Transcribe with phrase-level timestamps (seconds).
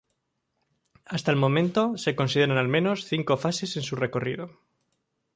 [1.05, 4.49] Hasta el momento se consideran al menos cinco fases en su recorrido.